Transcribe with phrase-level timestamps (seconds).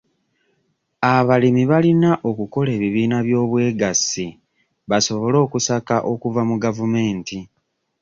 [1.15, 4.27] Abalimi balina okukola ebibiina by'obwegassi
[4.89, 7.37] basobole okusaka okuva mu gavumenti.